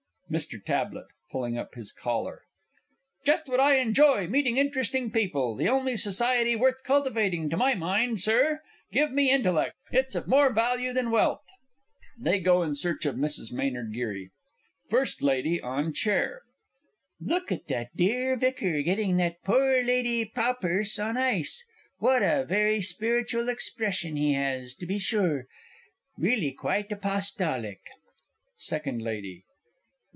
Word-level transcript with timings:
MR. 0.33 0.63
T. 0.63 0.99
(pulling 1.29 1.57
up 1.57 1.75
his 1.75 1.91
collar). 1.91 2.43
Just 3.25 3.49
what 3.49 3.59
I 3.59 3.75
enjoy 3.79 4.27
meeting 4.27 4.55
interesting 4.55 5.11
people 5.11 5.57
the 5.57 5.67
only 5.67 5.97
society 5.97 6.55
worth 6.55 6.83
cultivating, 6.85 7.49
to 7.49 7.57
my 7.57 7.75
mind, 7.75 8.21
Sir. 8.21 8.61
Give 8.93 9.11
me 9.11 9.29
intellect 9.29 9.75
it's 9.91 10.15
of 10.15 10.29
more 10.29 10.49
value 10.53 10.93
than 10.93 11.11
wealth! 11.11 11.43
[They 12.17 12.39
go 12.39 12.63
in 12.63 12.75
search 12.75 13.05
of 13.05 13.15
Mrs. 13.17 13.51
M. 13.51 13.91
G. 13.91 14.29
FIRST 14.89 15.21
LADY 15.21 15.59
ON 15.59 15.91
CHAIR. 15.91 16.43
Look 17.19 17.51
at 17.51 17.67
the 17.67 17.89
dear 17.93 18.37
Vicar 18.37 18.81
getting 18.83 19.17
that 19.17 19.43
poor 19.43 19.83
Lady 19.83 20.23
Pawperse 20.23 20.97
an 20.97 21.17
ice. 21.17 21.65
What 21.97 22.23
a 22.23 22.45
very 22.47 22.79
spiritual 22.81 23.49
expression 23.49 24.15
he 24.15 24.31
has, 24.35 24.73
to 24.75 24.85
be 24.85 24.97
sure 24.97 25.47
really 26.17 26.53
quite 26.53 26.89
apostolic! 26.89 27.81
SECOND 28.55 29.01
LADY. 29.01 29.43